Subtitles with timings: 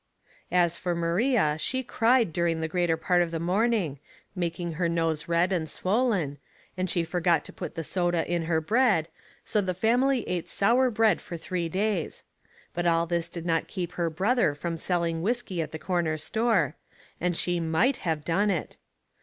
[0.51, 3.47] As for Maria she cried during the greater part Light without Logic*
[4.33, 6.39] 121 of the morning, makinc^ her nose red and swollen,
[6.75, 9.09] an'.l ^ orgot to put the vsoda in ber bread,
[9.47, 12.23] JO .uti lamily ate sour bread for three days;
[12.73, 16.75] but all this did not keep her brother from selling whiskey at the corner store,
[17.19, 18.77] and she might have done it.